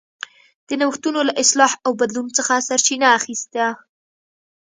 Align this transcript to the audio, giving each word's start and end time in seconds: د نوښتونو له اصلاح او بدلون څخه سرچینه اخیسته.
د 0.67 0.69
نوښتونو 0.81 1.19
له 1.27 1.33
اصلاح 1.43 1.71
او 1.85 1.91
بدلون 1.99 2.27
څخه 2.37 2.53
سرچینه 2.67 3.07
اخیسته. 3.19 3.65